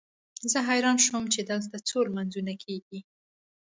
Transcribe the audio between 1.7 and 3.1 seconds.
څو لمونځونه کېږي.